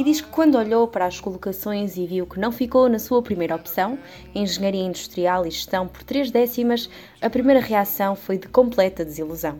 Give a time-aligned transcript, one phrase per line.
[0.00, 3.20] e diz que quando olhou para as colocações e viu que não ficou na sua
[3.20, 3.98] primeira opção,
[4.34, 6.88] Engenharia Industrial e Gestão por três décimas,
[7.20, 9.58] a primeira reação foi de completa desilusão.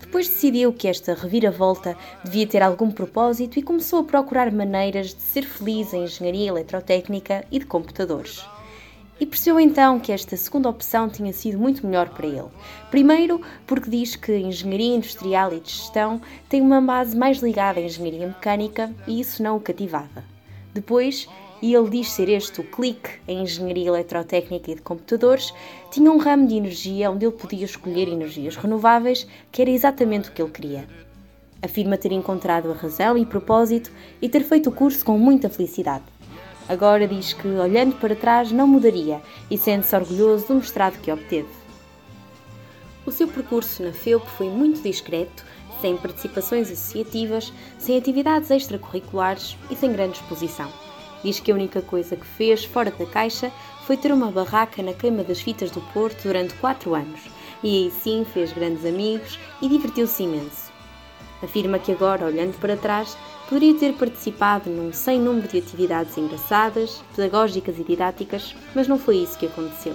[0.00, 5.22] Depois decidiu que esta reviravolta devia ter algum propósito e começou a procurar maneiras de
[5.22, 8.44] ser feliz em engenharia eletrotécnica e de computadores
[9.18, 12.48] e percebeu então que esta segunda opção tinha sido muito melhor para ele.
[12.90, 17.82] Primeiro, porque diz que engenharia industrial e de gestão tem uma base mais ligada à
[17.82, 20.24] engenharia mecânica e isso não o cativava.
[20.72, 21.28] Depois,
[21.62, 25.54] e ele diz ser este o clique em engenharia eletrotécnica e de computadores,
[25.90, 30.32] tinha um ramo de energia onde ele podia escolher energias renováveis, que era exatamente o
[30.32, 30.84] que ele queria.
[31.62, 36.04] Afirma ter encontrado a razão e propósito e ter feito o curso com muita felicidade.
[36.68, 39.20] Agora diz que, olhando para trás, não mudaria
[39.50, 41.48] e sente-se orgulhoso do mestrado que obteve.
[43.04, 45.44] O seu percurso na FEUP foi muito discreto,
[45.82, 50.70] sem participações associativas, sem atividades extracurriculares e sem grande exposição.
[51.22, 53.52] Diz que a única coisa que fez fora da caixa
[53.86, 57.20] foi ter uma barraca na queima das fitas do Porto durante quatro anos,
[57.62, 60.72] e aí sim fez grandes amigos e divertiu-se imenso.
[61.42, 63.16] Afirma que agora, olhando para trás,
[63.48, 69.18] Poderia ter participado num sem número de atividades engraçadas, pedagógicas e didáticas, mas não foi
[69.18, 69.94] isso que aconteceu.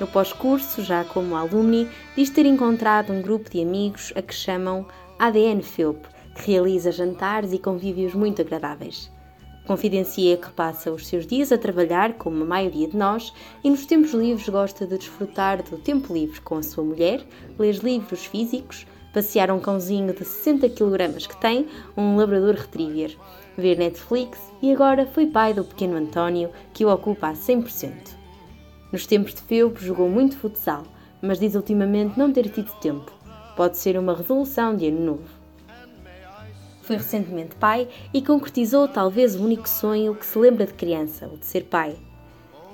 [0.00, 1.86] No pós-curso, já como alumni,
[2.16, 4.86] diz ter encontrado um grupo de amigos a que chamam
[5.18, 9.12] ADN FEUP, que realiza jantares e convívios muito agradáveis.
[9.66, 13.30] Confidencia que passa os seus dias a trabalhar, como a maioria de nós,
[13.62, 17.22] e nos tempos livres gosta de desfrutar do tempo livre com a sua mulher,
[17.58, 21.66] ler livros físicos, passear um cãozinho de 60 kg que tem,
[21.96, 23.16] um labrador retriever,
[23.56, 27.92] ver Netflix e agora foi pai do pequeno António, que o ocupa a 100%.
[28.92, 30.84] Nos tempos de Felpo jogou muito futsal,
[31.22, 33.12] mas diz ultimamente não ter tido tempo.
[33.56, 35.40] Pode ser uma resolução de ano novo.
[36.82, 41.36] Foi recentemente pai e concretizou talvez o único sonho que se lembra de criança, o
[41.36, 41.96] de ser pai.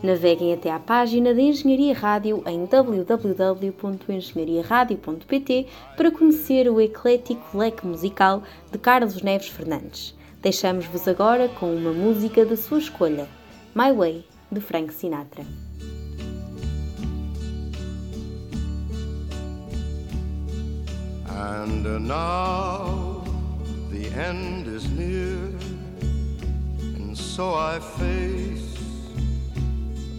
[0.02, 8.42] Naveguem até à página da Engenharia Rádio em www.engenhariaradio.pt para conhecer o eclético leque musical
[8.70, 10.14] de Carlos Neves Fernandes.
[10.42, 13.26] Deixamos-vos agora com uma música da sua escolha,
[13.74, 15.46] My Way, de Frank Sinatra.
[21.28, 23.24] And now
[23.90, 25.50] the end is near,
[26.98, 28.75] and so I face